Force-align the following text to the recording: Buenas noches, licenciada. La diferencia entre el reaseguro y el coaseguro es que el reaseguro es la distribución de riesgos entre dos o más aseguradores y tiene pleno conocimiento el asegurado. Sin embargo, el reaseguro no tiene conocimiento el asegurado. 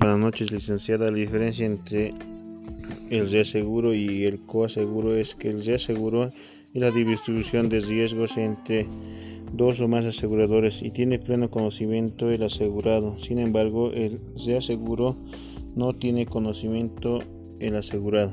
Buenas 0.00 0.20
noches, 0.20 0.52
licenciada. 0.52 1.10
La 1.10 1.16
diferencia 1.16 1.66
entre 1.66 2.14
el 3.10 3.28
reaseguro 3.28 3.94
y 3.94 4.26
el 4.26 4.38
coaseguro 4.38 5.16
es 5.16 5.34
que 5.34 5.48
el 5.48 5.64
reaseguro 5.64 6.26
es 6.26 6.32
la 6.72 6.92
distribución 6.92 7.68
de 7.68 7.80
riesgos 7.80 8.36
entre 8.36 8.86
dos 9.52 9.80
o 9.80 9.88
más 9.88 10.06
aseguradores 10.06 10.82
y 10.82 10.92
tiene 10.92 11.18
pleno 11.18 11.48
conocimiento 11.48 12.30
el 12.30 12.44
asegurado. 12.44 13.18
Sin 13.18 13.40
embargo, 13.40 13.90
el 13.90 14.20
reaseguro 14.46 15.16
no 15.74 15.92
tiene 15.94 16.26
conocimiento 16.26 17.18
el 17.58 17.74
asegurado. 17.74 18.30